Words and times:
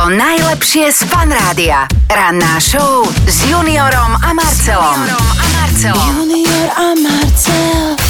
To 0.00 0.08
najlepšie 0.08 0.96
z 0.96 1.04
Fan 1.12 1.28
Rádia. 1.28 1.84
Ranná 2.08 2.56
show 2.56 3.04
s 3.28 3.44
Juniorom 3.44 4.16
a 4.16 4.32
Marcelom. 4.32 4.96
Juniorom 4.96 5.28
a 5.36 5.44
Marcelom. 5.60 6.12
Junior 6.24 6.68
a 6.72 6.86
Marcel. 6.96 8.00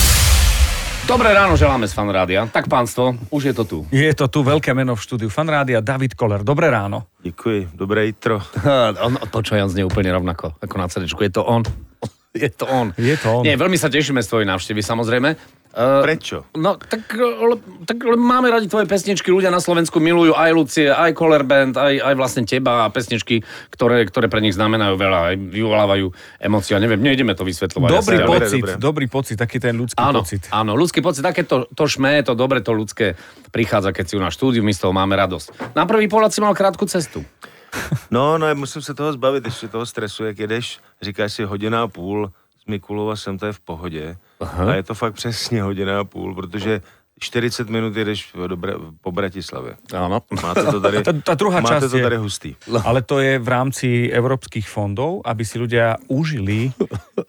Dobré 1.11 1.35
ráno 1.35 1.59
želáme 1.59 1.91
z 1.91 1.93
Fan 1.99 2.07
Rádia. 2.15 2.47
Tak 2.47 2.71
pánstvo, 2.71 3.19
už 3.35 3.43
je 3.43 3.55
to 3.59 3.65
tu. 3.67 3.79
Je 3.91 4.07
to 4.15 4.31
tu 4.31 4.47
veľké 4.47 4.71
meno 4.71 4.95
v 4.95 5.03
štúdiu 5.03 5.35
Fanrádia, 5.35 5.83
David 5.83 6.15
Koller. 6.15 6.47
Dobré 6.47 6.71
ráno. 6.71 7.11
Děkuji, 7.27 7.75
dobré 7.75 8.07
jitro. 8.07 8.39
on, 9.11 9.19
počuj, 9.27 9.59
on 9.59 9.67
znie 9.67 9.83
úplne 9.83 10.15
rovnako 10.15 10.55
ako 10.63 10.75
na 10.79 10.87
CD. 10.87 11.11
Je 11.11 11.35
to 11.35 11.43
on. 11.43 11.67
Je 12.39 12.47
to 12.55 12.71
on. 12.71 12.95
Je 12.95 13.19
to 13.19 13.27
on. 13.35 13.43
Nie, 13.43 13.59
veľmi 13.59 13.75
sa 13.75 13.91
tešíme 13.91 14.23
z 14.23 14.31
tvojej 14.31 14.47
návštevy, 14.47 14.79
samozrejme. 14.79 15.35
Uh, 15.71 16.03
Prečo? 16.03 16.51
No, 16.59 16.75
tak, 16.75 17.15
le, 17.15 17.55
tak 17.87 18.03
le, 18.03 18.19
máme 18.19 18.51
radi 18.51 18.67
tvoje 18.67 18.91
pesničky, 18.91 19.31
ľudia 19.31 19.55
na 19.55 19.63
Slovensku 19.63 20.03
milujú 20.03 20.35
aj 20.35 20.51
Lucie, 20.51 20.91
aj 20.91 21.15
Color 21.15 21.47
Band, 21.47 21.79
aj, 21.79 21.95
aj 22.03 22.15
vlastne 22.19 22.43
teba 22.43 22.83
a 22.83 22.91
pesničky, 22.91 23.47
ktoré, 23.71 24.03
ktoré 24.03 24.27
pre 24.27 24.43
nich 24.43 24.59
znamenajú 24.59 24.99
veľa, 24.99 25.19
aj 25.31 25.37
vyvolávajú 25.39 26.07
emócie. 26.43 26.75
Neviem, 26.75 26.99
nejdeme 26.99 27.39
to 27.39 27.47
vysvetľovať. 27.47 27.87
Dobrý 27.87 28.17
ale- 28.19 28.27
pocit, 28.27 28.63
dobre. 28.67 28.73
dobrý 28.83 29.07
pocit, 29.07 29.37
taký 29.39 29.63
ten 29.63 29.79
ľudský 29.79 30.03
Áno, 30.03 30.27
pocit. 30.27 30.43
áno, 30.51 30.75
ľudský 30.75 30.99
pocit, 31.07 31.23
také 31.23 31.47
to, 31.47 31.71
to 31.71 31.85
šmé, 31.87 32.27
to 32.27 32.35
dobre, 32.35 32.67
to 32.67 32.75
ľudské 32.75 33.15
prichádza, 33.55 33.95
keď 33.95 34.05
si 34.11 34.15
u 34.19 34.23
nás 34.27 34.35
štúdiu, 34.35 34.67
my 34.67 34.75
z 34.75 34.83
toho 34.83 34.91
máme 34.91 35.15
radosť. 35.15 35.75
Na 35.79 35.87
prvý 35.87 36.11
pohľad 36.11 36.35
si 36.35 36.43
mal 36.43 36.51
krátku 36.51 36.83
cestu. 36.91 37.23
No, 38.11 38.39
no, 38.39 38.55
musím 38.55 38.83
se 38.83 38.95
toho 38.95 39.13
zbavit, 39.13 39.45
ještě 39.45 39.69
toho 39.69 39.87
stresu, 39.87 40.25
jak 40.25 40.39
jedeš, 40.39 40.79
říkáš 41.03 41.33
si 41.33 41.45
hodina 41.45 41.83
a 41.83 41.87
půl 41.87 42.31
z 42.63 42.67
Mikulova 42.67 43.17
sem, 43.17 43.39
to 43.39 43.47
je 43.47 43.53
v 43.53 43.61
pohodě. 43.61 44.17
Aha. 44.41 44.73
A 44.73 44.75
je 44.75 44.83
to 44.83 44.95
fakt 44.95 45.15
přesně 45.15 45.63
hodina 45.63 46.01
a 46.01 46.05
půl, 46.05 46.35
protože 46.35 46.81
40 47.21 47.69
minut 47.69 47.97
jedeš 47.97 48.33
do 48.47 48.57
Bra- 48.57 48.81
po 49.01 49.13
Bratislavě. 49.13 49.77
Áno. 49.93 50.25
Máte 50.43 50.65
to 50.65 50.81
tady, 50.81 50.97
Tá- 51.05 51.13
tá 51.21 51.35
druhá 51.37 51.61
máte 51.61 51.77
časť 51.77 51.91
to 51.93 51.97
je- 52.01 52.07
tady 52.09 52.17
hustý. 52.17 52.51
Ale 52.85 53.03
to 53.05 53.21
je 53.21 53.37
v 53.37 53.49
rámci 53.49 54.09
európskych 54.09 54.65
fondov, 54.65 55.21
aby 55.29 55.45
si 55.45 55.61
ľudia 55.61 56.01
užili 56.09 56.73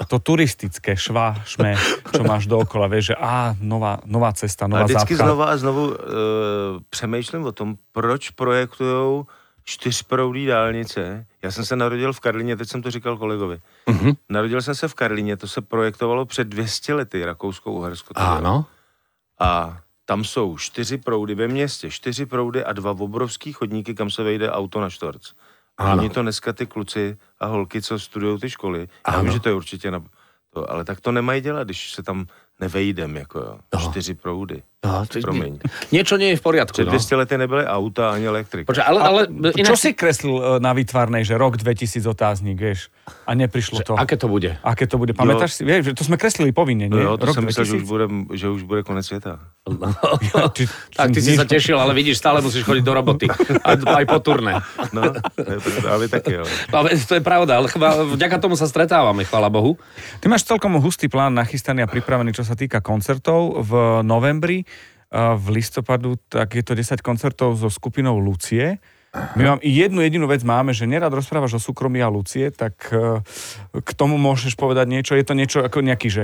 to 0.08 0.16
turistické 0.23 0.95
šva, 0.95 1.44
šme, 1.44 1.75
čo 2.08 2.23
máš 2.23 2.47
dookola. 2.47 2.88
Vieš, 2.88 3.11
že 3.11 3.16
á, 3.19 3.52
nová, 3.59 4.00
nová 4.07 4.31
cesta, 4.31 4.63
A 4.63 4.72
nová 4.72 4.88
vždycky 4.88 5.11
zápcha. 5.11 5.28
znova 5.28 5.45
a 5.52 5.59
znovu 5.59 5.83
uh, 5.91 5.95
přemýšlím 6.88 7.44
o 7.44 7.52
tom, 7.52 7.75
proč 7.91 8.31
projektujou 8.31 9.28
čtyřproudý 9.72 10.45
dálnice. 10.45 11.25
Já 11.41 11.52
jsem 11.52 11.66
se 11.66 11.75
narodil 11.75 12.14
v 12.14 12.19
Karlině, 12.19 12.55
teď 12.58 12.69
jsem 12.69 12.81
to 12.81 12.91
říkal 12.91 13.17
kolegovi. 13.17 13.59
Mm-hmm. 13.88 14.16
Narodil 14.30 14.61
jsem 14.61 14.75
se 14.75 14.88
v 14.88 14.94
Karlině, 14.94 15.38
to 15.38 15.47
se 15.47 15.61
projektovalo 15.61 16.25
před 16.25 16.47
200 16.47 16.94
lety, 16.94 17.25
Rakousko-Uhersko. 17.25 18.13
Áno. 18.16 18.66
A 19.39 19.80
tam 20.05 20.23
jsou 20.23 20.58
čtyři 20.58 20.97
proudy 20.97 21.36
ve 21.36 21.47
městě, 21.47 21.89
čtyři 21.89 22.25
proudy 22.25 22.63
a 22.63 22.73
dva 22.73 22.91
obrovský 22.91 23.53
chodníky, 23.53 23.95
kam 23.95 24.09
se 24.11 24.23
vejde 24.23 24.52
auto 24.52 24.81
na 24.81 24.89
štorc. 24.89 25.31
A 25.78 25.83
Ano. 25.91 26.02
oni 26.02 26.09
to 26.09 26.22
dneska 26.22 26.53
ty 26.53 26.66
kluci 26.67 27.17
a 27.39 27.45
holky, 27.45 27.81
co 27.81 28.00
studují 28.00 28.39
ty 28.39 28.50
školy, 28.50 28.80
já 29.08 29.13
Ano. 29.13 29.23
vím, 29.23 29.31
že 29.31 29.39
to 29.39 29.50
je 29.50 29.56
určitě 29.56 29.91
na 29.91 30.03
to, 30.53 30.72
ale 30.72 30.83
tak 30.83 31.02
to 31.02 31.11
nemají 31.11 31.41
dělat, 31.41 31.63
když 31.63 31.91
se 31.94 32.03
tam 32.03 32.25
nevejdem, 32.59 33.16
jako 33.16 33.39
jo. 33.39 33.59
No. 33.73 33.80
Čtyři 33.80 34.13
proudy. 34.13 34.63
No, 34.81 35.05
to- 35.05 35.21
Promiň. 35.21 35.61
Niečo 35.93 36.17
nie 36.17 36.33
je 36.33 36.37
v 36.37 36.43
poriadku. 36.43 36.73
Před 36.73 36.89
No. 36.89 36.97
200 36.97 37.15
lety 37.15 37.37
nebyly 37.37 37.65
auta 37.69 38.17
ani 38.17 38.25
elektrik. 38.25 38.65
Počkaj, 38.65 38.81
ale, 38.89 38.99
ale 39.01 39.19
Čo 39.53 39.77
si 39.77 39.93
kreslil 39.93 40.33
e, 40.33 40.43
na 40.57 40.73
výtvarnej, 40.73 41.21
že 41.21 41.38
rok 41.38 41.53
2000 41.53 42.01
otáznik, 42.09 42.57
vieš? 42.57 42.89
A 43.29 43.38
neprišlo 43.38 43.85
to. 43.85 43.93
Aké 43.93 44.17
to 44.17 44.25
bude? 44.25 44.57
Aké 44.65 44.89
to 44.89 44.97
bude? 44.97 45.13
Pamätáš 45.13 45.53
si? 45.53 45.69
Vieš, 45.69 45.85
že 45.85 45.93
to 45.93 46.01
sme 46.01 46.17
kreslili 46.17 46.49
povinne, 46.49 46.89
No 46.89 46.97
nie? 46.97 47.05
jo, 47.05 47.13
to 47.13 47.29
rok 47.29 47.35
jsem 47.38 47.45
myslel, 47.45 47.65
že 47.65 47.73
už, 47.77 47.83
2000? 47.85 47.93
bude, 47.93 48.05
že 48.33 48.45
už 48.49 48.61
bude 48.65 48.81
konec 48.81 49.05
světa. 49.05 49.38
Či- 50.57 50.65
Tak 50.97 51.13
ty 51.13 51.21
si 51.21 51.38
sa 51.38 51.45
tešil, 51.45 51.77
ale 51.77 51.93
vidíš, 51.93 52.17
stále 52.17 52.41
musíš 52.41 52.66
chodiť 52.66 52.81
do 52.81 52.93
roboty. 52.97 53.29
Aj, 53.61 53.77
aj 53.77 54.05
po 54.09 54.17
turné. 54.17 54.57
No, 54.89 55.01
a 55.05 55.89
ale. 55.93 56.09
No, 56.09 56.75
ale 56.75 56.89
to 56.97 57.13
je 57.13 57.21
pravda, 57.21 57.61
ale 57.61 57.69
chva, 57.69 58.01
vďaka 58.17 58.41
tomu 58.41 58.57
sa 58.57 58.66
stretávame, 58.66 59.29
chvála 59.29 59.53
Bohu. 59.53 59.77
Ty 60.17 60.25
máš 60.25 60.41
celkom 60.41 60.73
hustý 60.81 61.05
plán 61.05 61.38
nachystaný 61.38 61.85
a 61.85 61.88
pripravený, 61.88 62.33
čo 62.33 62.41
sa 62.41 62.57
týka 62.57 62.81
koncertov. 62.81 63.61
V 63.61 63.72
novembri, 64.01 64.66
a 64.66 64.70
v 65.11 65.45
listopadu, 65.49 66.16
tak 66.31 66.55
je 66.55 66.63
to 66.63 66.72
10 66.75 67.03
koncertov 67.03 67.59
so 67.59 67.67
skupinou 67.67 68.16
Lucie. 68.16 68.79
My 69.35 69.44
mám 69.44 69.59
jednu 69.59 69.99
jedinú 69.99 70.23
vec 70.23 70.39
máme, 70.39 70.72
že 70.72 70.88
nerad 70.88 71.11
rozprávaš 71.11 71.59
o 71.59 71.61
súkromí 71.61 71.99
a 71.99 72.07
Lucie, 72.07 72.47
tak 72.47 72.79
e, 72.95 73.19
k 73.75 73.89
tomu 73.91 74.16
môžeš 74.16 74.55
povedať 74.55 74.88
niečo. 74.88 75.19
Je 75.19 75.27
to 75.27 75.35
niečo 75.35 75.59
ako 75.67 75.83
nejaký, 75.83 76.07
že 76.07 76.23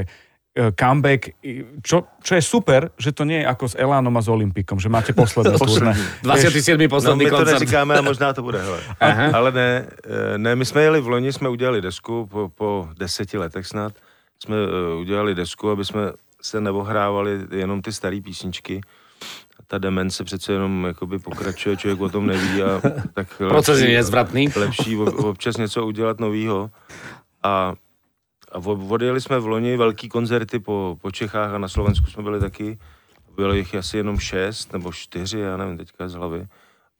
e, 0.56 0.72
comeback, 0.72 1.36
čo, 1.84 2.08
čo 2.24 2.40
je 2.40 2.44
super, 2.44 2.96
že 2.96 3.12
to 3.12 3.28
nie 3.28 3.44
je 3.44 3.46
ako 3.52 3.66
s 3.68 3.76
Elánom 3.76 4.16
a 4.16 4.24
s 4.24 4.32
Olympikom, 4.32 4.80
že 4.80 4.88
máte 4.88 5.12
posledné 5.12 5.60
turné. 5.68 5.92
27. 6.24 6.80
No, 6.80 6.88
posledný 6.88 7.28
my 7.28 7.32
to 7.32 7.36
koncert. 7.36 7.60
neříkáme 7.60 7.92
a 8.00 8.02
možná 8.02 8.32
to 8.32 8.40
bude, 8.40 8.64
hele. 8.64 8.80
Aha. 9.04 9.36
Ale 9.36 9.52
ne, 9.52 9.84
eh, 9.84 10.38
ne, 10.40 10.56
my 10.56 10.64
jsme 10.64 10.82
jeli 10.88 11.04
v 11.04 11.08
loni, 11.12 11.34
jsme 11.34 11.52
udělali 11.52 11.84
desku, 11.84 12.24
po, 12.32 12.48
po 12.56 12.88
deseti 12.96 13.36
letech 13.36 13.68
snad, 13.68 14.00
jsme 14.40 14.56
udělali 14.96 15.36
desku, 15.36 15.76
aby 15.76 15.84
jsme 15.84 16.16
se 16.48 16.62
neohrávali 16.62 17.48
jenom 17.52 17.82
ty 17.82 17.94
staré 17.94 18.22
písničky. 18.22 18.82
Ta 19.68 19.78
demence 19.78 20.24
přece 20.24 20.54
jenom 20.54 20.86
jakoby 20.86 21.20
pokračuje, 21.20 21.78
člověk 21.78 22.02
o 22.02 22.10
tom 22.10 22.28
neví 22.28 22.64
a 22.64 22.82
tak 23.14 23.38
Proces 23.50 23.80
je 23.80 23.98
nezvratný. 23.98 24.50
lepší 24.56 24.98
ob- 24.98 25.20
občas 25.26 25.58
něco 25.58 25.86
udělat 25.86 26.20
novýho. 26.20 26.72
A, 27.44 27.74
a 28.52 28.58
od- 28.58 28.92
odjeli 28.92 29.22
jsme 29.22 29.40
v 29.40 29.48
loni 29.48 29.78
velký 29.78 30.10
koncerty 30.10 30.60
po, 30.60 30.98
po 31.02 31.12
Čechách 31.12 31.54
a 31.54 31.58
na 31.58 31.68
Slovensku 31.68 32.08
jsme 32.08 32.24
byli 32.24 32.40
taky. 32.40 32.80
Bylo 33.36 33.54
jich 33.54 33.76
asi 33.76 33.98
jenom 33.98 34.20
šest 34.20 34.74
nebo 34.74 34.92
čtyři, 34.94 35.40
já 35.40 35.58
nevím 35.58 35.78
teďka 35.78 36.08
z 36.10 36.14
hlavy. 36.14 36.48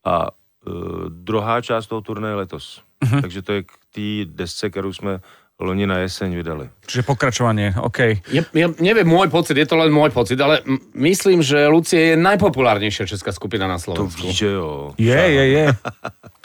A 0.04 0.28
uh, 0.66 1.08
druhá 1.08 1.60
část 1.60 1.86
toho 1.86 2.00
turné 2.00 2.28
je 2.28 2.34
letos. 2.34 2.82
Uh-huh. 3.04 3.20
Takže 3.20 3.42
to 3.42 3.52
je 3.52 3.62
k 3.62 3.72
té 3.94 4.24
desce, 4.24 4.70
kterou 4.70 4.92
jsme 4.92 5.20
loni 5.60 5.84
na 5.84 5.98
jeseň 6.00 6.30
vydali. 6.32 6.70
Čiže 6.84 7.02
pokračovanie, 7.02 7.74
OK. 7.76 8.22
Ja, 8.28 8.46
ja 8.48 8.70
neviem, 8.78 9.02
môj 9.04 9.26
pocit, 9.26 9.54
je 9.54 9.64
to 9.64 9.74
len 9.74 9.90
môj 9.90 10.08
pocit, 10.08 10.36
ale 10.36 10.62
m- 10.62 10.78
myslím, 10.94 11.40
že 11.40 11.66
Lucie 11.66 12.00
je 12.08 12.16
najpopulárnejšia 12.16 13.04
česká 13.04 13.30
skupina 13.30 13.66
na 13.66 13.74
To 13.76 13.90
Slovensku. 13.90 14.22
víš, 14.22 14.38
že 14.38 14.48
jo. 14.52 14.94
Je, 14.94 15.18
je, 15.18 15.44
je. 15.52 15.64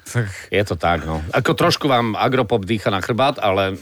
Tak, 0.03 0.27
Je 0.51 0.63
to 0.67 0.75
tak, 0.75 1.07
no. 1.07 1.23
Ako 1.31 1.55
trošku 1.55 1.87
vám 1.87 2.13
agropop 2.13 2.61
dýcha 2.61 2.91
na 2.91 2.99
chrbát, 2.99 3.39
ale 3.39 3.79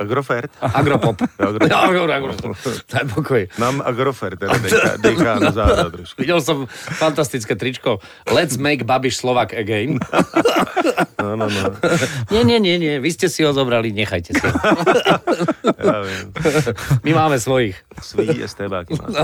Agrofert? 0.00 0.48
agropop. 0.58 1.20
Agro- 1.38 1.68
Agro- 1.68 2.08
agro- 2.08 2.56
Daj 2.88 3.04
pokoj. 3.12 3.42
Mám 3.58 3.84
Agrofert, 3.84 4.40
teda 4.40 4.56
dejká, 4.58 4.90
dejká 4.98 5.30
na 5.38 5.52
záda 5.52 5.92
trošku. 5.92 6.16
Videl 6.18 6.40
som 6.40 6.64
fantastické 6.96 7.52
tričko 7.54 8.00
Let's 8.26 8.56
make 8.56 8.82
Babiš 8.82 9.16
Slovak 9.18 9.52
again. 9.52 10.00
No, 11.22 11.38
no, 11.38 11.46
no. 11.46 11.70
Nie, 12.34 12.42
nie, 12.42 12.58
nie, 12.58 12.74
nie, 12.74 12.98
vy 12.98 13.06
ste 13.14 13.30
si 13.30 13.46
ho 13.46 13.54
zobrali, 13.54 13.94
nechajte 13.94 14.34
si 14.34 14.42
ho. 14.42 14.50
Já 15.86 15.96
vím. 16.02 16.26
My 17.06 17.14
máme 17.14 17.38
svojich. 17.38 17.78
Svý 18.02 18.42
estébáky 18.42 18.98
máte. 18.98 19.22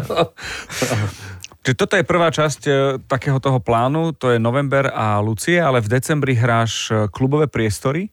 Čiže 1.69 1.85
toto 1.85 2.01
je 2.01 2.09
prvá 2.09 2.33
časť 2.33 2.63
e, 2.65 2.73
takého 3.05 3.37
toho 3.45 3.61
plánu, 3.61 4.17
to 4.17 4.33
je 4.33 4.41
november 4.41 4.89
a 4.89 5.21
Lucie, 5.21 5.61
ale 5.61 5.85
v 5.85 6.01
decembri 6.01 6.33
hráš 6.33 6.89
e, 6.89 7.13
klubové 7.13 7.45
priestory. 7.45 8.09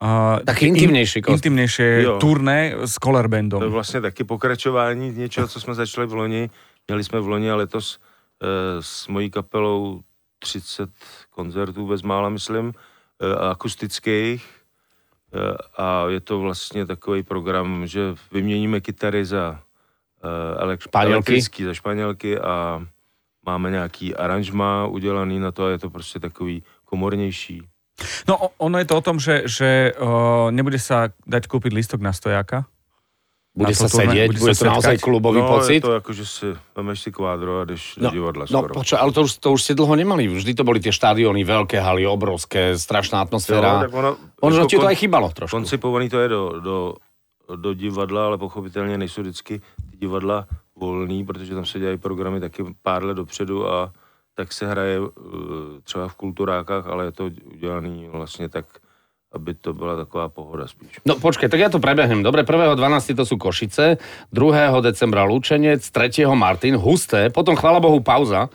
Uh, 0.00 0.40
Taký 0.40 0.72
intimnejší 0.72 1.20
kost- 1.20 1.44
Intimnejšie 1.44 2.02
Jo. 2.02 2.16
turné 2.16 2.72
s 2.88 2.96
Color 2.96 3.28
Bandom. 3.28 3.60
To 3.60 3.68
je 3.68 3.76
vlastně 3.76 4.00
taky 4.00 4.24
pokračování 4.24 5.12
něčeho, 5.12 5.48
co 5.48 5.60
jsme 5.60 5.74
začali 5.74 6.06
v 6.06 6.14
loni. 6.14 6.50
Měli 6.88 7.04
jsme 7.04 7.20
v 7.20 7.28
loni 7.28 7.50
a 7.50 7.56
letos 7.56 8.00
e, 8.40 8.82
s 8.82 9.08
mojí 9.08 9.30
kapelou 9.30 10.00
30 10.38 10.88
koncertů 11.30 11.86
bezmála, 11.86 12.28
myslím, 12.28 12.72
e, 12.72 13.36
akustických. 13.50 14.40
E, 14.40 15.56
a 15.76 16.08
je 16.08 16.20
to 16.20 16.40
vlastně 16.40 16.86
takový 16.86 17.22
program, 17.22 17.86
že 17.86 18.00
vyměníme 18.32 18.80
kytary 18.80 19.24
za 19.24 19.60
e, 20.26 20.64
elek- 20.64 20.80
Španělky. 20.82 21.12
elektrický, 21.14 21.64
za 21.64 21.74
španělky 21.74 22.38
a 22.38 22.82
máme 23.46 23.70
nějaký 23.70 24.14
aranžma 24.14 24.86
udělaný 24.86 25.38
na 25.38 25.52
to 25.52 25.66
a 25.66 25.70
je 25.70 25.78
to 25.78 25.90
prostě 25.90 26.18
takový 26.20 26.62
komornější. 26.84 27.62
No 28.28 28.36
ono 28.58 28.78
je 28.78 28.84
to 28.84 28.96
o 28.96 29.00
tom, 29.00 29.16
že, 29.16 29.42
že 29.48 29.92
uh, 29.96 30.52
nebude 30.52 30.76
sa 30.76 31.16
dať 31.24 31.48
kúpiť 31.48 31.72
listok 31.72 32.04
na 32.04 32.12
stojáka. 32.12 32.68
Bude 33.56 33.72
sa 33.72 33.88
turné, 33.88 34.12
sedieť, 34.12 34.28
bude 34.36 34.40
bude 34.44 34.52
sa 34.52 34.60
to 34.60 34.68
naozaj 34.68 34.94
setkať. 35.00 35.06
klubový 35.08 35.40
no, 35.40 35.48
pocit. 35.48 35.80
je 35.80 35.88
to 35.88 35.96
jako, 35.96 36.10
že 36.12 36.24
si 36.28 36.46
vemeš 36.76 36.98
si 37.00 37.08
kvádro 37.08 37.60
a 37.60 37.64
jdeš 37.64 37.96
No, 37.96 38.12
do 38.12 38.12
divadla 38.12 38.44
no 38.52 38.58
skoro. 38.60 38.72
poča, 38.76 39.00
ale 39.00 39.16
to 39.16 39.24
už, 39.24 39.30
to 39.40 39.48
už 39.56 39.60
ste 39.64 39.72
dlho 39.72 39.96
nemali. 39.96 40.28
Vždy 40.28 40.52
to 40.52 40.60
boli 40.60 40.76
tie 40.76 40.92
štadióny, 40.92 41.40
veľké 41.40 41.80
haly, 41.80 42.04
obrovské, 42.04 42.76
strašná 42.76 43.24
atmosféra. 43.24 43.88
tak 43.88 43.96
ono- 43.96 44.20
jako 44.44 44.68
ti 44.68 44.76
to 44.76 44.84
aj 44.92 44.96
chýbalo 45.00 45.32
trošku. 45.32 45.56
Koncipovaný 45.56 46.12
to 46.12 46.20
je 46.20 46.28
do, 46.28 46.42
do, 46.60 46.76
do 47.56 47.74
divadla, 47.74 48.26
ale 48.26 48.38
pochopitelně 48.38 48.98
nejsou 48.98 49.22
vždycky 49.22 49.58
ty 49.90 49.96
divadla 49.96 50.46
volný, 50.76 51.24
protože 51.24 51.54
tam 51.54 51.66
se 51.66 51.78
dělají 51.78 51.98
programy 51.98 52.40
taky 52.40 52.64
pár 52.82 53.04
let 53.04 53.14
dopředu 53.14 53.68
a 53.68 53.92
tak 54.34 54.52
se 54.52 54.66
hraje 54.66 55.00
uh, 55.00 55.08
třeba 55.84 56.08
v 56.08 56.14
kulturákách, 56.14 56.86
ale 56.86 57.04
je 57.04 57.12
to 57.12 57.30
udělaný 57.44 58.08
vlastně 58.12 58.48
tak, 58.48 58.66
aby 59.32 59.54
to 59.54 59.72
byla 59.72 59.96
taková 59.96 60.28
pohoda 60.28 60.68
spíš. 60.68 61.00
No 61.06 61.16
počkaj, 61.16 61.48
tak 61.48 61.60
ja 61.60 61.68
to 61.72 61.80
prebehnem. 61.80 62.20
Dobre, 62.20 62.44
1.12. 62.44 63.16
to 63.16 63.24
sú 63.24 63.36
Košice, 63.40 63.96
2. 64.32 64.80
decembra 64.80 65.24
Lučenec, 65.24 65.80
3. 65.80 66.28
Martin, 66.36 66.76
husté, 66.76 67.32
potom 67.32 67.56
chvála 67.56 67.80
Bohu 67.80 68.00
pauza, 68.00 68.48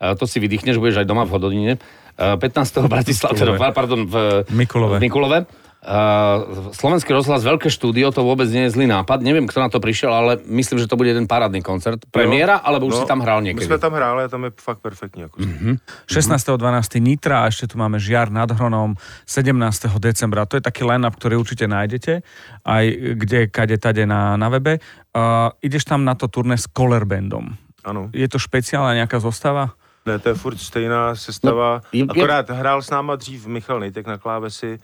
E, 0.00 0.14
to 0.18 0.26
si 0.26 0.42
vydýchneš, 0.42 0.76
budeš 0.76 1.02
aj 1.02 1.06
doma 1.08 1.24
v 1.24 1.32
Hodonine. 1.32 1.74
Uh, 2.14 2.38
15. 2.38 2.86
v 2.86 2.86
Bratislave, 2.86 3.34
teda, 3.34 3.58
pardon, 3.74 4.06
v 4.06 4.46
Mikulove. 4.54 5.02
V 5.02 5.10
Mikulove. 5.10 5.38
Uh, 5.84 6.72
Slovenský 6.72 7.12
rozhlas, 7.12 7.44
veľké 7.44 7.68
štúdio, 7.68 8.08
to 8.08 8.24
vôbec 8.24 8.48
nie 8.48 8.64
je 8.64 8.72
zlý 8.72 8.88
nápad. 8.88 9.20
Neviem, 9.20 9.44
kto 9.44 9.60
na 9.60 9.68
to 9.68 9.84
prišiel, 9.84 10.08
ale 10.08 10.40
myslím, 10.48 10.80
že 10.80 10.88
to 10.88 10.96
bude 10.96 11.12
jeden 11.12 11.28
parádny 11.28 11.60
koncert. 11.60 12.08
Premiéra, 12.08 12.56
alebo 12.56 12.88
už 12.88 13.04
si 13.04 13.06
tam 13.06 13.20
hral 13.20 13.44
My 13.44 13.52
niekedy? 13.52 13.68
jsme 13.68 13.76
tam 13.76 13.92
hráli 13.92 14.24
a 14.24 14.28
tam 14.32 14.48
je 14.48 14.50
fakt 14.56 14.80
perfektní. 14.80 15.28
Jako. 15.28 15.36
Mm-hmm. 15.44 15.74
16.12. 16.08 17.04
Nitra 17.04 17.44
a 17.44 17.52
ešte 17.52 17.68
tu 17.68 17.76
máme 17.76 18.00
Žiar 18.00 18.32
nad 18.32 18.48
Hronom 18.48 18.96
17. 19.28 19.52
decembra. 20.00 20.48
To 20.48 20.56
je 20.56 20.64
taký 20.64 20.88
line-up, 20.88 21.20
ktorý 21.20 21.36
určite 21.36 21.68
nájdete 21.68 22.24
aj 22.64 22.84
kde, 23.20 23.40
kade, 23.52 23.76
tade 23.76 24.08
na, 24.08 24.40
na 24.40 24.48
webe. 24.48 24.80
Uh, 25.12 25.52
ideš 25.60 25.84
tam 25.84 26.00
na 26.08 26.16
to 26.16 26.32
turné 26.32 26.56
s 26.56 26.64
Color 26.64 27.04
Bandom. 27.04 27.60
Ano. 27.84 28.08
Je 28.16 28.24
to 28.24 28.40
špeciálna 28.40 28.96
nejaká 28.96 29.20
zostava? 29.20 29.76
Ne, 30.08 30.16
to 30.20 30.32
je 30.32 30.36
furt 30.36 30.56
stejná 30.56 31.12
sestava. 31.12 31.84
No, 31.92 31.92
je- 31.92 32.08
No, 32.08 32.12
Akorát 32.16 32.48
hrál 32.48 32.80
s 32.80 32.88
náma 32.88 33.16
dřív 33.16 33.46
Michal 33.48 33.80
Nejtek 33.80 34.06
na 34.08 34.16
klávesi, 34.16 34.80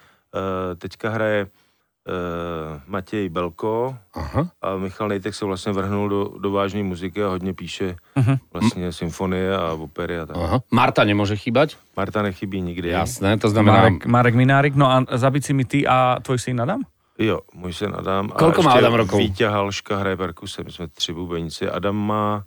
teďka 0.77 1.11
hraje 1.11 1.47
uh, 1.47 2.81
Matěj 2.87 3.29
Belko 3.29 3.97
Aha. 4.15 4.51
a 4.63 4.77
Michal 4.77 5.09
Nejtek 5.09 5.35
se 5.35 5.45
vlastně 5.45 5.73
vrhnul 5.73 6.09
do, 6.09 6.21
do 6.39 6.51
vážné 6.51 6.83
muziky 6.83 7.25
a 7.25 7.29
hodně 7.29 7.55
píše 7.55 7.97
uh-huh. 8.17 8.39
vlastně 8.53 8.93
symfonie 8.93 9.57
a 9.57 9.73
opery 9.73 10.19
a 10.19 10.27
tak. 10.27 10.37
Aha. 10.37 10.61
Marta 10.71 11.05
nemôže 11.05 11.37
chýbať? 11.37 11.77
Marta 11.97 12.23
nechybí 12.23 12.61
nikdy. 12.61 12.89
Jasné, 12.89 13.39
to 13.39 13.51
znamená... 13.51 13.77
Marek, 13.77 14.07
Marek 14.07 14.35
Minárik, 14.35 14.75
no 14.75 14.87
a 14.91 15.05
zabiť 15.07 15.43
si 15.45 15.53
mi 15.53 15.65
ty 15.65 15.87
a 15.87 16.19
tvoj 16.23 16.39
syn 16.39 16.61
Adam? 16.61 16.83
Jo, 17.19 17.41
můj 17.55 17.73
syn 17.73 17.93
Adam. 17.99 18.29
Kolko 18.29 18.61
a 18.61 18.65
má 18.65 18.73
Adam 18.73 18.95
rokov? 18.95 19.19
Vítě 19.19 19.49
Halška 19.49 19.97
hraje 19.97 20.17
perkuse, 20.17 20.65
my 20.65 20.73
jsme 20.73 20.89
tři 20.89 21.13
bubeníci. 21.13 21.69
Adam 21.69 21.97
má 21.97 22.45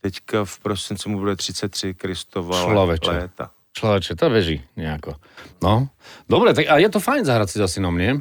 teďka 0.00 0.44
v 0.44 0.58
prosinci 0.58 1.08
mu 1.08 1.18
bude 1.18 1.36
33 1.36 1.94
Kristova 1.94 2.62
Človeče. 2.62 3.10
léta. 3.10 3.50
Človeče, 3.78 4.18
to 4.18 4.26
beží 4.26 4.58
nejako. 4.74 5.14
No, 5.62 5.86
dobre, 6.26 6.50
tak 6.50 6.66
a 6.66 6.82
je 6.82 6.90
to 6.90 6.98
fajn 6.98 7.22
zahrať 7.22 7.48
si 7.54 7.56
za 7.62 7.70
synom, 7.70 7.94
nie? 7.94 8.18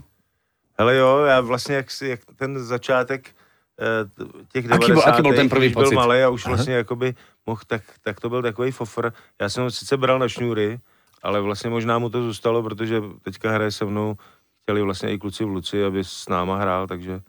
Hele 0.78 0.96
jo, 0.96 1.26
já 1.26 1.42
vlastně 1.42 1.76
jak, 1.76 1.92
si, 1.92 2.08
jak 2.08 2.20
ten 2.38 2.60
začátek 2.62 3.34
eh, 3.82 4.06
těch 4.54 4.66
Aký 4.72 4.88
90. 4.88 4.94
byl- 4.94 5.14
aký 5.14 5.22
byl 5.22 5.34
ten 5.34 5.50
prvý 5.50 5.66
když 5.68 5.74
byl 5.76 5.84
pocit? 5.84 5.96
malý 5.96 6.22
a 6.22 6.30
už 6.30 6.46
vlastně 6.46 6.74
jakoby 6.86 7.16
mohl, 7.46 7.62
tak, 7.68 7.82
tak 8.02 8.20
to 8.20 8.30
byl 8.30 8.42
takový 8.42 8.72
fofr. 8.72 9.12
Já 9.42 9.50
jsem 9.50 9.64
ho 9.64 9.72
sice 9.72 9.98
bral 9.98 10.20
na 10.20 10.28
šňůry, 10.30 10.80
ale 11.24 11.42
vlastně 11.42 11.70
možná 11.70 11.98
mu 12.00 12.10
to 12.10 12.22
zůstalo, 12.22 12.64
protože 12.64 13.02
teďka 13.22 13.52
hraje 13.52 13.72
se 13.72 13.86
mnou, 13.86 14.16
chtěli 14.64 14.82
vlastně 14.82 15.12
i 15.12 15.18
kluci 15.18 15.44
v 15.44 15.48
Luci, 15.48 15.84
aby 15.86 16.04
s 16.04 16.30
náma 16.30 16.58
hrál, 16.58 16.88
takže 16.88 17.20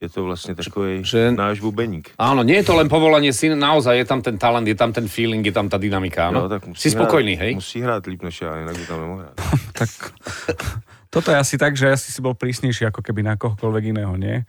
je 0.00 0.08
to 0.08 0.24
vlastně 0.24 0.54
takový 0.54 1.04
Že- 1.04 1.32
náš 1.32 1.60
bubeník. 1.60 2.10
Áno, 2.18 2.40
nie 2.42 2.56
je 2.56 2.64
to 2.64 2.72
len 2.76 2.88
povolanie 2.88 3.32
syn, 3.36 3.52
naozaj 3.58 3.98
je 4.00 4.04
tam 4.08 4.22
ten 4.24 4.38
talent, 4.40 4.64
je 4.68 4.74
tam 4.74 4.92
ten 4.96 5.04
feeling, 5.08 5.44
je 5.44 5.52
tam 5.52 5.68
tá 5.68 5.76
dynamika, 5.76 6.32
áno? 6.32 6.40
Jo, 6.40 6.48
tak 6.48 6.64
musí 6.66 6.80
Si 6.88 6.96
spokojný, 6.96 7.36
hrát, 7.36 7.44
hej? 7.44 7.52
Musí 7.60 7.78
hrát 7.84 8.06
líp 8.06 8.22
než 8.22 8.40
já, 8.40 8.56
jinak 8.56 8.76
by 8.78 8.86
tam 8.86 9.00
nemohl 9.00 9.20
hrát. 9.28 9.34
Tak 9.72 9.88
toto 11.10 11.30
je 11.30 11.36
asi 11.36 11.58
tak, 11.58 11.76
že 11.76 11.92
asi 11.92 12.12
si 12.12 12.22
bol 12.22 12.32
prísnejší 12.34 12.86
ako 12.88 13.02
keby 13.04 13.22
na 13.22 13.36
kohokoľvek 13.36 13.84
iného, 13.92 14.16
nie? 14.16 14.40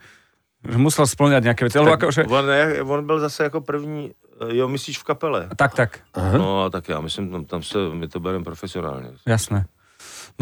Že 0.62 0.78
musel 0.78 1.04
splňať 1.10 1.42
nejaké 1.42 1.62
veci. 1.68 1.74
Tak 1.76 2.00
akože, 2.00 2.22
on, 2.30 2.46
on 2.88 3.06
byl 3.06 3.20
zase 3.20 3.44
jako 3.44 3.60
první, 3.60 4.14
eh, 4.40 4.56
jo, 4.56 4.68
myslíš 4.68 4.98
v 4.98 5.04
kapele? 5.04 5.48
tak, 5.56 5.74
tak, 5.74 6.00
Aha. 6.14 6.38
No, 6.38 6.70
tak 6.70 6.88
já 6.88 7.00
myslím, 7.00 7.30
tam, 7.30 7.44
tam 7.44 7.62
se, 7.62 7.78
my 7.92 8.08
to 8.08 8.20
bereme 8.20 8.44
profesionálně. 8.44 9.08
jasné. 9.26 9.66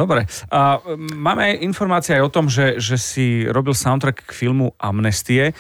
Dobre. 0.01 0.25
A 0.49 0.81
máme 1.13 1.61
informácie 1.61 2.17
aj 2.17 2.25
o 2.25 2.33
tom, 2.33 2.49
že, 2.49 2.81
že 2.81 2.97
si 2.97 3.45
robil 3.45 3.77
soundtrack 3.77 4.25
k 4.25 4.33
filmu 4.33 4.73
Amnestie. 4.81 5.53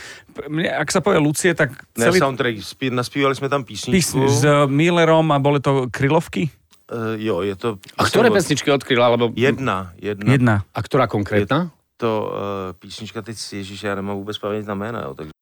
Mne, 0.48 0.72
ak 0.80 0.88
sa 0.88 1.04
povie 1.04 1.20
Lucie, 1.20 1.52
tak 1.52 1.76
Ne, 2.00 2.08
celý 2.08 2.24
soundtrack, 2.24 2.56
spí, 2.64 2.88
naspívali 2.88 3.36
jsme 3.36 3.52
tam 3.52 3.68
pís, 3.68 3.84
písničku. 3.84 4.32
s 4.32 4.40
Millerom 4.64 5.28
a 5.28 5.36
boli 5.36 5.60
to 5.60 5.92
krylovky? 5.92 6.48
Uh, 6.88 7.20
jo, 7.20 7.44
je 7.44 7.52
to... 7.52 7.76
A 8.00 8.08
ktoré 8.08 8.32
pesničky 8.32 8.72
odkryla, 8.72 9.12
alebo... 9.12 9.28
Jedna, 9.36 9.92
jedna. 10.00 10.26
Jedna. 10.32 10.56
A 10.72 10.78
ktorá 10.80 11.04
konkrétna? 11.04 11.68
To 12.00 12.10
uh, 12.32 12.32
písnička 12.80 13.20
teď, 13.20 13.36
ježiš, 13.36 13.82
já 13.84 13.94
nemám 13.94 14.16
vůbec 14.16 14.38
paměť 14.40 14.66
na 14.66 14.74
jména, 14.74 15.00
jo, 15.04 15.14
takže 15.14 15.36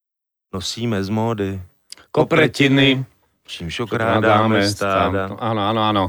nosíme 0.50 0.98
z 1.04 1.08
módy, 1.08 1.62
Kopretiny. 2.10 3.06
čímž 3.48 3.80
okrádáme 3.80 4.60
stáda. 4.68 5.32
Áno, 5.40 5.60
áno, 5.64 5.80
áno. 5.80 6.04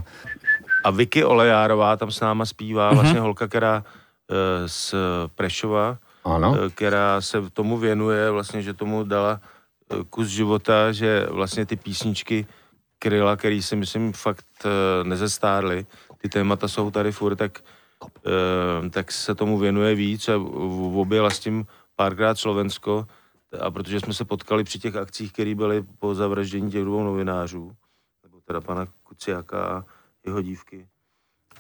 A 0.84 0.92
Vicky 0.92 1.24
Olejárová 1.24 1.98
tam 1.98 2.12
s 2.12 2.20
náma 2.20 2.46
zpívá, 2.46 2.94
vlastně 2.94 3.20
holka, 3.20 3.48
která 3.48 3.84
uh, 3.84 4.36
z 4.68 4.96
Prešova, 5.36 5.98
Áno. 6.24 6.56
eh, 6.56 6.70
která 6.70 7.22
se 7.22 7.50
tomu 7.50 7.78
věnuje, 7.78 8.32
vlastně, 8.32 8.62
že 8.62 8.74
tomu 8.74 9.04
dala 9.04 9.42
eh, 9.92 10.04
kus 10.10 10.28
života, 10.28 10.92
že 10.92 11.28
vlastně 11.32 11.66
ty 11.66 11.76
písničky 11.76 12.48
kryla, 13.00 13.36
který 13.36 13.62
si 13.62 13.76
myslím 13.76 14.14
fakt 14.14 14.46
nezestárly, 15.04 15.86
ty 16.18 16.30
témata 16.30 16.68
jsou 16.68 16.92
tady 16.92 17.12
furt, 17.12 17.36
tak, 17.36 17.60
tak 18.92 19.12
se 19.12 19.36
tomu 19.36 19.58
věnuje 19.58 19.96
víc 19.96 20.30
a 20.30 20.36
objela 20.96 21.30
s 21.30 21.40
tím 21.40 21.66
párkrát 21.96 22.36
Slovensko. 22.36 23.08
A 23.62 23.72
protože 23.72 24.00
jsme 24.00 24.14
se 24.14 24.26
potkali 24.26 24.64
při 24.64 24.80
těch 24.80 24.96
akcích, 24.96 25.34
které 25.34 25.56
byly 25.56 25.84
po 26.00 26.16
zavraždění 26.16 26.72
těch 26.72 26.84
dvou 26.86 27.04
novinářů, 27.04 27.72
nebo 28.24 28.38
teda 28.46 28.62
pana 28.62 28.88
Kuciaka 29.04 29.66
a 29.66 29.84
jeho 30.30 30.42
dívky, 30.42 30.86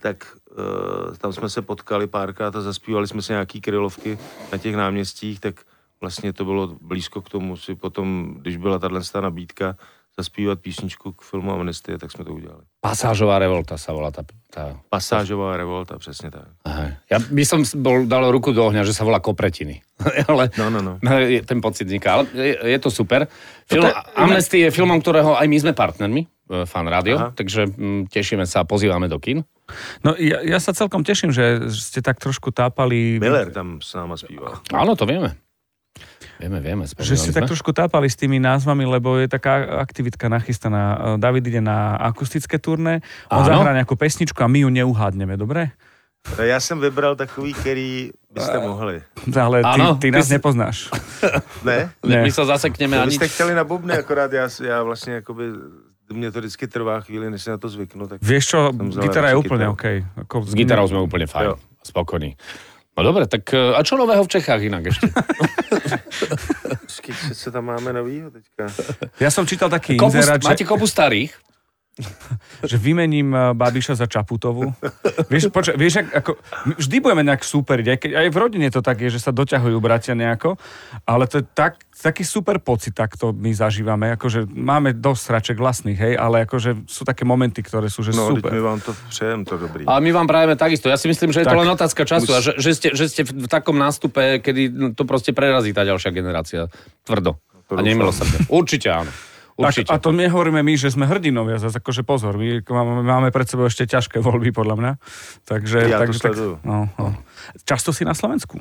tak 0.01 0.37
uh, 0.51 1.17
tam 1.17 1.33
jsme 1.33 1.49
se 1.49 1.61
potkali 1.61 2.07
párkrát 2.07 2.55
a 2.55 2.61
zaspívali 2.61 3.07
jsme 3.07 3.21
si 3.21 3.31
nějaký 3.33 3.61
krylovky 3.61 4.17
na 4.51 4.57
těch 4.57 4.75
náměstích, 4.75 5.39
tak 5.39 5.55
vlastně 6.01 6.33
to 6.33 6.45
bylo 6.45 6.77
blízko 6.81 7.21
k 7.21 7.29
tomu 7.29 7.57
si 7.57 7.75
potom, 7.75 8.35
když 8.41 8.57
byla 8.57 8.79
tahle 8.79 9.01
nabídka, 9.21 9.75
zaspívat 10.17 10.59
písničku 10.59 11.11
k 11.11 11.21
filmu 11.21 11.51
Amnestie, 11.51 11.97
tak 11.97 12.11
jsme 12.11 12.25
to 12.25 12.33
udělali. 12.33 12.63
Pasážová 12.83 13.39
revolta 13.39 13.79
sa 13.79 13.95
volá 13.95 14.11
tá... 14.11 14.27
tá... 14.51 14.75
Pasážová 14.91 15.55
revolta, 15.57 15.95
přesně 15.95 16.31
tak. 16.31 16.47
Aha. 16.65 16.99
Ja 17.07 17.19
by 17.19 17.43
som 17.45 17.63
bol, 17.79 18.03
dal 18.03 18.27
ruku 18.31 18.51
do 18.51 18.67
ohňa, 18.67 18.83
že 18.83 18.91
sa 18.91 19.07
volá 19.07 19.19
Kopretiny. 19.23 19.79
Ale 20.27 20.51
No, 20.59 20.67
no, 20.67 20.79
no. 20.83 20.93
Ten 21.49 21.63
pocit 21.63 21.87
vzniká, 21.87 22.13
ale 22.19 22.23
je, 22.35 22.55
je 22.67 22.79
to 22.79 22.91
super. 22.91 23.27
Film 23.67 23.87
je- 23.87 23.95
Amnesty 24.15 24.59
je 24.59 24.71
filmom, 24.71 24.99
ktorého 24.99 25.39
aj 25.39 25.47
my 25.47 25.57
sme 25.59 25.71
partnermi, 25.71 26.21
e, 26.23 26.27
Fan 26.49 26.87
Rádio, 26.89 27.15
Aha. 27.17 27.29
takže 27.37 27.69
mm, 27.69 28.09
tešíme 28.09 28.41
sa 28.49 28.61
a 28.61 28.65
pozývame 28.65 29.05
do 29.05 29.21
kin. 29.21 29.45
No 30.01 30.17
ja, 30.17 30.41
ja 30.41 30.57
sa 30.57 30.73
celkom 30.73 31.05
teším, 31.05 31.29
že 31.29 31.69
ste 31.69 32.01
tak 32.01 32.17
trošku 32.17 32.49
tápali... 32.49 33.21
Miller 33.21 33.53
tam 33.53 33.77
s 33.77 33.93
náma 33.93 34.17
zpíval. 34.17 34.57
Áno, 34.73 34.97
to 34.97 35.05
vieme. 35.05 35.37
Vieme, 36.41 36.57
vieme. 36.63 36.87
Že 36.89 37.15
ste 37.19 37.29
sme. 37.29 37.37
tak 37.37 37.51
trošku 37.53 37.69
tápali 37.69 38.09
s 38.09 38.15
tými 38.17 38.39
názvami, 38.39 38.87
lebo 38.87 39.19
je 39.19 39.27
taká 39.27 39.77
aktivitka 39.77 40.25
nachystaná. 40.25 41.15
David 41.21 41.51
ide 41.51 41.61
na 41.61 41.99
akustické 41.99 42.57
turné, 42.57 43.03
on 43.29 43.43
Áno. 43.43 43.49
zahrá 43.59 43.75
nejakú 43.75 43.93
pesničku 43.93 44.39
a 44.41 44.47
my 44.49 44.63
ju 44.65 44.69
neuhádneme, 44.73 45.37
dobre? 45.37 45.69
Já 46.43 46.59
jsem 46.59 46.79
vybral 46.79 47.15
takový, 47.15 47.53
který 47.53 48.11
byste 48.33 48.59
mohli. 48.59 49.01
Ale 49.39 49.63
ty, 49.63 49.81
ty 49.81 49.97
ty 49.99 50.11
nás 50.11 50.27
si- 50.27 50.33
nepoznáš. 50.33 50.89
Ne? 51.63 51.91
Ne. 52.03 52.23
My 52.23 52.31
sa 52.31 52.43
zasekneme 52.45 52.97
To 52.97 53.03
a 53.03 53.05
byste 53.07 53.25
nič. 53.25 53.33
chtěli 53.33 53.53
na 53.55 53.63
bubny, 53.63 53.93
akorát 53.93 54.31
já, 54.33 54.49
já 54.63 54.83
vlastně 54.83 55.13
jakoby, 55.13 55.43
mě 56.13 56.31
to 56.31 56.39
vždycky 56.39 56.67
trvá 56.67 57.01
chvíli, 57.01 57.31
než 57.31 57.43
si 57.43 57.49
na 57.49 57.57
to 57.57 57.69
zvyknu. 57.69 58.07
Tak... 58.07 58.21
Vieš 58.21 58.45
čo, 58.47 58.59
gitara 59.01 59.29
je 59.29 59.35
úplne 59.37 59.65
kytaru. 59.69 59.73
OK. 59.73 59.85
Ako, 60.25 60.35
S 60.45 60.53
gitarou 60.57 60.85
sme 60.89 60.99
úplne 61.01 61.27
fajn, 61.29 61.45
Jo. 61.45 61.55
spokojní. 61.85 62.35
No 62.97 63.03
dobre, 63.05 63.31
tak 63.31 63.47
e, 63.55 63.71
a 63.75 63.79
čo 63.79 63.95
nového 63.95 64.23
v 64.27 64.31
Čechách 64.33 64.59
inak 64.59 64.91
ešte? 64.91 65.07
Počkej, 66.83 67.15
se 67.31 67.47
tam 67.51 67.71
máme 67.71 67.93
novýho 67.95 68.27
teďka? 68.27 68.67
Ja 69.23 69.31
som 69.31 69.47
čítal 69.47 69.71
taký 69.71 69.95
Kopu, 69.95 70.19
inzerát, 70.19 70.43
máte 70.43 70.65
že, 70.65 70.67
kopu 70.67 70.83
starých? 70.83 71.31
že 72.69 72.75
vymením 72.75 73.29
eh, 73.31 73.41
Babiša 73.53 73.95
za 73.95 74.05
Čaputovu. 74.05 74.71
vieš, 75.27 75.49
poča, 75.49 75.75
vieš, 75.75 76.01
ak, 76.01 76.07
ako, 76.15 76.31
vždy 76.77 76.95
budeme 76.99 77.23
nejak 77.23 77.43
superiť, 77.43 77.85
aj, 77.85 77.97
keď, 77.97 78.11
aj 78.15 78.27
v 78.31 78.37
rodine 78.37 78.67
to 78.67 78.79
tak 78.79 78.97
je, 78.99 79.09
že 79.09 79.19
sa 79.19 79.31
doťahujú 79.31 79.77
bratia 79.77 80.13
nejako, 80.13 80.55
ale 81.03 81.27
to 81.27 81.39
je 81.39 81.45
tak, 81.51 81.77
taký 81.91 82.23
super 82.23 82.57
pocit, 82.57 82.95
tak 82.95 83.15
to 83.15 83.31
my 83.31 83.51
zažívame, 83.51 84.15
akože 84.15 84.47
máme 84.47 84.95
dosť 84.95 85.21
sraček 85.21 85.57
vlastných, 85.57 85.99
hej, 85.99 86.13
ale 86.15 86.43
akože 86.43 86.87
sú 86.87 87.03
také 87.03 87.23
momenty, 87.23 87.59
ktoré 87.59 87.87
sú 87.87 88.01
že 88.01 88.11
No, 88.11 88.31
super. 88.31 88.49
my 88.49 88.59
vám 88.59 88.79
to 88.79 88.91
přejem, 89.07 89.43
to 89.43 89.55
dobrý. 89.55 89.83
A 89.83 89.99
my 89.99 90.09
vám 90.09 90.25
prajeme 90.25 90.55
takisto. 90.55 90.87
Ja 90.87 90.95
si 90.95 91.07
myslím, 91.07 91.29
že 91.29 91.43
je 91.43 91.47
to 91.47 91.53
Tak. 91.53 91.61
len 91.61 91.69
otázka 91.69 92.01
času 92.03 92.25
Už- 92.25 92.35
a 92.35 92.39
že, 92.39 92.51
že, 92.57 92.71
ste, 92.73 92.87
že 92.91 93.05
ste 93.05 93.21
v 93.23 93.45
takom 93.45 93.75
nástupe, 93.75 94.39
kedy 94.39 94.61
no, 94.67 94.87
to 94.91 95.03
proste 95.03 95.31
prerazí 95.31 95.71
tá 95.71 95.83
ďalšia 95.83 96.09
generácia. 96.09 96.71
Tvrdo. 97.03 97.35
To 97.67 97.75
A 97.75 97.79
dúfam. 97.79 97.85
nemilosrdne. 97.85 98.47
Určite 98.47 98.87
áno. 98.89 99.11
Určite. 99.59 99.91
Tak, 99.91 99.99
a 99.99 100.03
to 100.03 100.15
nehovoríme 100.15 100.63
my, 100.63 100.73
že 100.79 100.87
sme 100.87 101.03
hrdinovia, 101.03 101.59
zase 101.59 101.83
akože 101.83 102.07
pozor, 102.07 102.39
my 102.39 102.63
máme, 102.63 103.03
máme 103.03 103.29
pred 103.35 103.43
sebou 103.43 103.67
ešte 103.67 103.83
ťažké 103.83 104.23
voľby, 104.23 104.55
podľa 104.55 104.75
mňa. 104.79 104.91
Takže, 105.43 105.79
to 105.83 105.99
takže 105.99 106.19
tak, 106.23 106.31
sleduju. 106.31 106.53
no, 106.63 106.87
no. 106.95 107.07
Často 107.67 107.91
si 107.91 108.07
na 108.07 108.15
Slovensku? 108.15 108.55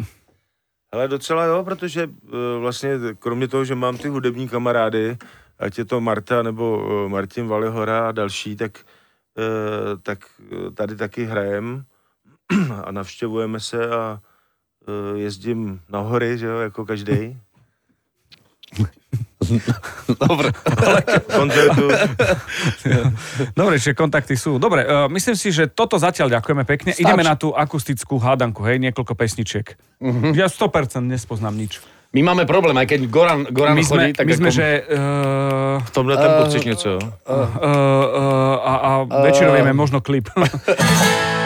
Ale 0.90 1.08
docela 1.08 1.44
jo, 1.44 1.64
protože 1.64 2.06
uh, 2.06 2.12
vlastně 2.60 2.90
kromě 3.18 3.48
toho, 3.48 3.64
že 3.64 3.74
mám 3.74 3.96
ty 3.96 4.08
hudební 4.08 4.48
kamarády, 4.48 5.16
ať 5.58 5.78
je 5.78 5.84
to 5.84 6.00
Marta 6.00 6.42
nebo 6.42 6.78
uh, 6.78 7.08
Martin 7.08 7.46
Valihora 7.46 8.08
a 8.08 8.12
další, 8.12 8.56
tak, 8.56 8.78
uh, 9.38 10.00
tak 10.02 10.18
tady 10.74 10.96
taky 10.96 11.24
hrajem 11.24 11.84
a 12.84 12.92
navštěvujeme 12.92 13.60
se 13.60 13.90
a 13.90 14.20
jezdím 15.14 15.80
na 15.88 16.00
hory, 16.00 16.38
že 16.38 16.46
jo, 16.46 16.58
jako 16.58 16.86
každý. 16.86 17.40
Dobre. 20.22 20.52
koncertu. 21.32 21.84
Dobre, 23.56 23.74
čiže 23.80 23.94
kontakty 23.96 24.34
sú. 24.36 24.60
Dobre, 24.60 24.84
uh, 24.84 25.06
myslím 25.08 25.36
si, 25.36 25.48
že 25.50 25.70
toto 25.70 25.96
zatiaľ 25.96 26.40
ďakujeme 26.40 26.64
pekne. 26.68 26.90
Stačí. 26.92 27.04
Ideme 27.06 27.24
na 27.24 27.34
tú 27.34 27.56
akustickú 27.56 28.20
hádanku, 28.20 28.62
hej, 28.68 28.78
niekoľko 28.78 29.14
pesničiek. 29.16 29.74
Uh-huh. 29.98 30.32
Ja 30.36 30.46
100% 30.46 31.04
nespoznám 31.04 31.56
nič. 31.56 31.80
My 32.08 32.24
máme 32.24 32.48
problém, 32.48 32.72
aj 32.72 32.88
keď 32.88 33.00
Goran, 33.12 33.44
Goran 33.52 33.76
My 33.76 33.84
sme, 33.84 34.08
chodí, 34.08 34.12
tak 34.16 34.24
my 34.24 34.34
sme 34.40 34.48
že... 34.48 34.80
Uh, 34.88 35.76
V 35.84 35.90
tomhle 35.92 36.16
tempu 36.16 36.48
chceš 36.48 36.64
něco, 36.64 36.88
jo? 36.88 36.98
uh, 36.98 37.08
uh, 37.28 38.56
a, 38.64 38.72
a 38.80 38.90
väčšinou 39.28 39.52
vieme 39.52 39.76
možno 39.76 40.00
klip. 40.00 40.32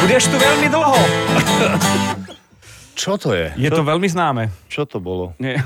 Budeš 0.00 0.24
tu 0.26 0.36
veľmi 0.36 0.68
dlho. 0.68 0.96
Čo 2.94 3.16
to 3.16 3.32
je? 3.32 3.48
Je 3.56 3.70
to 3.70 3.80
veľmi 3.80 4.04
známe. 4.04 4.52
Čo 4.68 4.84
to 4.84 5.00
bolo? 5.00 5.32
Nie, 5.38 5.56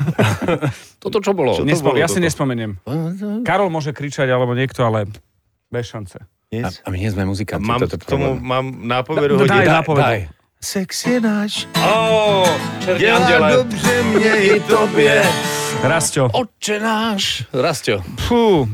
Toto 1.02 1.18
čo 1.18 1.34
bolo? 1.34 1.58
Čo 1.58 1.62
to 1.62 1.68
nespom- 1.68 1.92
bolo 1.92 1.98
ja 1.98 2.06
si 2.06 2.18
toto? 2.18 2.26
nespomeniem. 2.26 2.78
Karol 3.42 3.68
môže 3.68 3.90
kričať, 3.90 4.30
alebo 4.30 4.54
niekto, 4.54 4.82
ale 4.82 5.10
bez 5.66 5.90
šance. 5.90 6.22
A, 6.54 6.70
a 6.70 6.88
my 6.88 6.96
nie 6.96 7.10
sme 7.10 7.26
muzikanti. 7.26 7.66
Mám 7.66 7.82
toto 7.82 7.98
k 7.98 8.06
tomu, 8.06 8.38
mám 8.38 8.70
nápovědu 8.78 9.42
Da- 9.42 9.50
daj 9.50 9.66
Da- 9.66 9.72
nápovedu. 9.82 10.06
Daj. 10.06 10.20
Sex 10.64 10.90
je 11.04 11.20
náš, 11.20 11.52
Ó, 11.76 12.46
černý 12.80 13.04
dělá 13.26 13.50
dobře 13.52 14.02
mě 14.02 14.32
i 14.36 14.60
tobě. 14.60 15.22
Rasťo. 15.82 16.30
Oče 16.32 16.80
náš. 16.80 17.44
Rastio. 17.52 18.00
Fú, 18.24 18.64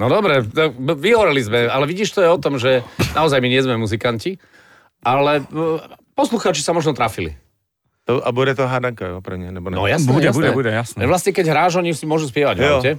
No 0.00 0.08
dobre, 0.08 0.40
tak 0.48 0.72
vyhoreli 0.80 1.44
sme, 1.44 1.68
ale 1.68 1.84
vidíš, 1.84 2.16
to 2.16 2.24
je 2.24 2.30
o 2.32 2.40
tom, 2.40 2.56
že 2.56 2.80
naozaj 3.12 3.36
my 3.36 3.48
nie 3.52 3.60
sme 3.60 3.76
muzikanti, 3.76 4.40
ale 5.04 5.44
e, 5.44 5.76
poslucháči 6.16 6.64
sa 6.64 6.72
možno 6.72 6.96
trafili. 6.96 7.36
To, 8.08 8.24
a 8.24 8.32
bude 8.32 8.56
to 8.56 8.64
hádanka, 8.64 9.06
jo, 9.06 9.20
pro 9.20 9.36
ně, 9.36 9.52
nebo 9.52 9.68
ne? 9.70 9.76
No 9.76 9.84
jasné, 9.86 10.08
Bude, 10.12 10.26
jasné. 10.32 10.40
bude, 10.40 10.52
bude, 10.56 10.70
jasné. 10.72 11.04
Vlastne, 11.04 11.36
keď 11.36 11.52
hráš, 11.52 11.76
oni 11.76 11.92
si 11.92 12.08
môžu 12.08 12.32
spievať 12.32 12.56
Jo. 12.64 12.80
aute. 12.80 12.96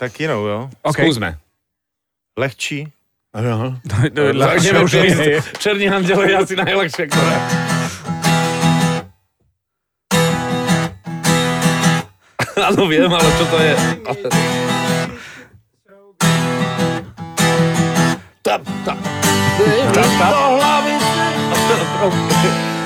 Tak 0.00 0.08
jinou, 0.16 0.40
jo. 0.48 0.58
OK. 0.88 1.04
Skúsme. 1.04 1.36
Lehčí. 2.32 2.88
Ľahšie 4.16 4.72
už 4.80 4.92
ísť. 5.04 5.60
Černý 5.60 5.92
andel 5.92 6.22
je 6.24 6.34
asi 6.38 6.54
najlepšie, 6.56 7.04
ktoré... 7.12 7.34
Áno, 12.72 12.88
viem, 12.88 13.06
ale 13.12 13.28
čo 13.36 13.44
to 13.52 13.58
je? 13.60 13.74
Tap, 18.48 18.64
tap. 18.80 18.96
Tap, 19.92 20.08
tap. 20.16 20.32
Do 20.32 20.40
hlavy 20.56 20.92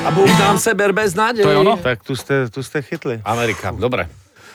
A 0.07 0.11
Bůh 0.11 0.39
nám 0.39 0.59
seber 0.59 0.93
bez 0.93 1.15
nádej. 1.15 1.43
To 1.47 1.51
je 1.51 1.57
ono? 1.57 1.77
Tak 1.77 2.03
tu 2.03 2.17
jste, 2.17 2.51
tu 2.51 2.63
jste 2.63 2.83
chytli. 2.83 3.21
Amerika, 3.25 3.71
dobre. 3.71 4.09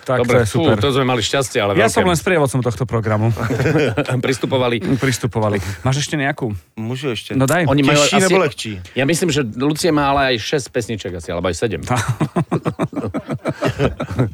Tak 0.03 0.17
dobre, 0.17 0.35
to 0.35 0.39
je 0.39 0.45
super. 0.45 0.75
Fú, 0.75 0.81
to 0.81 0.91
sme 0.95 1.03
mali 1.03 1.19
šťastie, 1.23 1.59
ale 1.59 1.75
Ja 1.75 1.87
veľké. 1.87 1.95
som 1.99 2.07
len 2.07 2.15
sprievodcom 2.15 2.63
tohto 2.63 2.83
programu. 2.87 3.31
pristupovali. 4.23 4.79
Pristupovali. 4.79 5.59
Máš 5.83 6.07
ešte 6.07 6.15
nejakú? 6.15 6.55
Můžu 6.79 7.09
ještě. 7.11 7.35
No 7.35 7.43
daj. 7.47 7.67
Oni 7.67 7.83
majú 7.83 7.99
Těžší 7.99 8.15
asi, 8.15 8.23
nebo 8.23 8.37
lehčí? 8.39 8.71
Ja 8.95 9.03
myslím, 9.07 9.31
že 9.31 9.43
Lucie 9.59 9.91
má 9.91 10.07
ale 10.11 10.35
aj 10.35 10.39
6 10.39 10.69
pesniček 10.71 11.11
asi, 11.15 11.31
alebo 11.31 11.47
aj 11.51 11.55
7. 11.55 11.83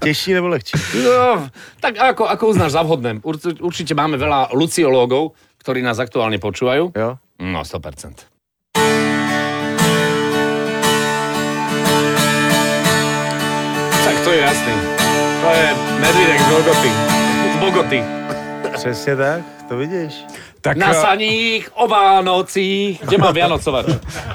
Těžší 0.05 0.33
nebo 0.33 0.47
lehčí? 0.53 0.77
No, 1.05 1.49
tak 1.81 1.97
ako, 1.97 2.29
ako 2.29 2.43
uznáš 2.53 2.77
za 2.77 2.81
vhodné. 2.85 3.17
Urč- 3.25 3.57
Určite 3.61 3.97
máme 3.97 4.17
veľa 4.21 4.53
luciológov, 4.53 5.33
ktorí 5.63 5.79
nás 5.79 5.95
aktuálne 5.95 6.43
počúvajú. 6.43 6.91
Jo? 6.91 7.15
No, 7.39 7.63
100%. 7.63 8.27
Tak 14.03 14.15
to 14.27 14.29
je 14.35 14.39
jasný. 14.43 14.75
To 15.39 15.49
je 15.55 15.67
medvídek 16.03 16.39
z 16.39 16.47
Bogoty. 16.51 16.91
Z 17.47 17.55
Bogoty. 17.63 17.99
Přesně 18.75 19.15
tak, 19.15 19.41
to 19.73 19.77
vidíš. 19.77 20.13
Tak, 20.61 20.77
Na 20.77 20.91
eh, 20.91 20.93
saních, 20.93 21.69
o 21.73 21.87
Vánocích. 21.87 23.01
Kde 23.01 23.17
mám 23.17 23.33
Vianocovač? 23.33 23.85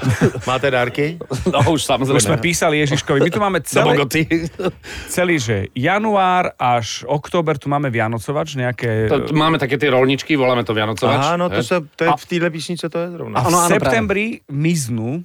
Máte 0.47 0.71
dárky? 0.71 1.15
No 1.47 1.71
už 1.71 1.87
samozrejme. 1.87 2.19
už 2.19 2.23
sme 2.27 2.37
písali 2.37 2.83
Ježiškovi. 2.83 3.23
My 3.23 3.31
tu 3.31 3.39
máme 3.39 3.59
Do 3.63 4.05
celý, 5.07 5.39
že 5.39 5.71
január 5.71 6.51
až 6.59 7.07
október 7.07 7.55
tu 7.55 7.71
máme 7.71 7.87
Vianocovač, 7.87 8.59
nejaké... 8.59 9.07
To, 9.07 9.31
máme 9.31 9.55
také 9.55 9.79
tie 9.79 9.87
rolničky, 9.89 10.35
voláme 10.35 10.67
to 10.67 10.75
Vianocovač. 10.75 11.23
Aha, 11.23 11.39
no 11.39 11.47
to, 11.47 11.63
se, 11.63 11.79
to 11.95 12.03
je 12.03 12.09
v 12.11 12.25
téhle 12.27 12.49
písničce 12.51 12.91
to 12.91 12.99
je 12.99 13.07
zrovna. 13.15 13.39
A 13.39 13.41
v 13.41 13.47
Áno, 13.47 13.57
áno, 13.63 13.71
septembri 13.71 14.43
miznú 14.51 15.23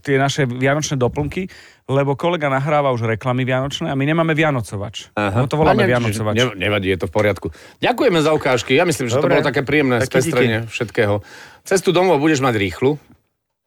tie 0.00 0.16
naše 0.16 0.46
vianočné 0.46 0.94
doplnky, 0.96 1.50
lebo 1.86 2.14
kolega 2.18 2.46
nahráva 2.50 2.90
už 2.90 3.06
reklamy 3.06 3.46
vianočné 3.46 3.90
a 3.90 3.94
my 3.94 4.04
nemáme 4.06 4.34
Vianocovač. 4.34 5.10
No 5.14 5.46
to 5.46 5.54
voláme 5.58 5.86
ne- 5.86 5.90
Vianocovač. 5.90 6.34
Ne, 6.34 6.44
nevadí, 6.58 6.90
je 6.90 6.98
to 7.02 7.06
v 7.06 7.12
poriadku. 7.14 7.46
Ďakujeme 7.78 8.18
za 8.22 8.34
ukážky. 8.34 8.74
Ja 8.74 8.82
myslím, 8.82 9.06
že 9.06 9.18
to 9.18 9.26
Dobre. 9.26 9.38
bolo 9.38 9.46
také 9.46 9.62
príjemné 9.62 10.02
Taky 10.02 10.10
spestrenie 10.10 10.58
všetkého. 10.66 11.22
Cestu 11.62 11.90
domov 11.94 12.18
budeš 12.18 12.42
mať 12.42 12.54
rýchlu. 12.58 12.98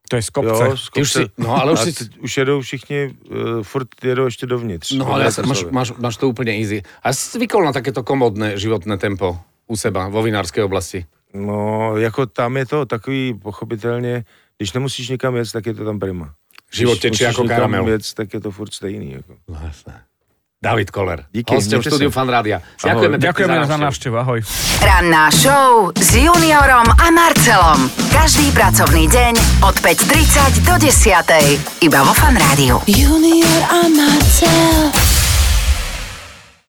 To 0.10 0.18
je 0.18 0.24
z 0.25 0.32
Jo, 0.32 0.36
kopce. 0.41 0.65
z 0.74 0.88
Ty 0.89 1.00
už 1.00 1.10
si, 1.12 1.24
kopce. 1.29 1.38
no 1.38 1.50
ale 1.53 1.70
už 1.77 1.79
si... 1.79 1.91
už 2.18 2.32
jedou 2.38 2.58
všichni, 2.65 3.00
uh, 3.08 3.62
furt 3.62 3.88
jedou 4.03 4.25
ještě 4.25 4.46
dovnitř. 4.50 4.98
No 4.98 5.06
ale 5.13 5.29
ja, 5.29 5.32
máš, 5.46 5.70
máš, 5.70 5.89
máš 6.01 6.15
to 6.18 6.25
úplne 6.25 6.58
easy. 6.58 6.82
A 7.06 7.13
si 7.13 7.38
zvykol 7.38 7.62
na 7.62 7.70
takéto 7.70 8.01
komodné 8.01 8.58
životné 8.58 8.98
tempo 8.98 9.38
u 9.70 9.75
seba, 9.77 10.10
vo 10.10 10.25
vinárskej 10.25 10.65
oblasti. 10.65 11.06
No, 11.33 11.98
jako 11.98 12.25
tam 12.25 12.57
je 12.57 12.65
to 12.65 12.86
takový, 12.86 13.33
pochopitelně, 13.33 14.25
když 14.57 14.74
nemusíš 14.74 15.09
nikam 15.09 15.36
jet, 15.36 15.51
tak 15.51 15.65
je 15.65 15.74
to 15.74 15.86
tam 15.86 16.00
prima. 16.00 16.33
Život 16.71 16.98
musíš 17.03 17.21
ako 17.21 17.43
karamel. 17.48 17.88
Jet, 17.88 18.13
tak 18.13 18.33
je 18.33 18.39
to 18.39 18.51
furt 18.51 18.74
stejný. 18.74 19.12
Jako. 19.12 19.33
Jasné. 19.65 20.01
David 20.62 20.91
Koller, 20.91 21.25
Díky, 21.31 21.55
hostem 21.55 21.79
v 21.79 21.88
štúdiu. 21.88 22.12
Fan 22.12 22.27
Rádia. 22.27 22.59
Ďakujeme, 22.83 23.15
Ďakujeme 23.15 23.63
za 23.63 23.77
návštevu. 23.79 24.15
Ahoj. 24.19 24.43
Ranná 24.83 25.31
show 25.31 25.95
s 25.95 26.12
Juniorom 26.19 26.83
a 26.83 27.07
Marcelom. 27.15 27.88
Každý 28.12 28.51
pracovný 28.51 29.07
deň 29.07 29.63
od 29.63 29.79
5.30 29.79 30.67
do 30.67 30.75
10.00. 30.75 31.79
Iba 31.79 32.03
vo 32.03 32.12
Fan 32.12 32.36
Rádiu. 32.36 32.83
Junior 32.91 33.62
a 33.71 33.88
Marcel. 33.88 34.99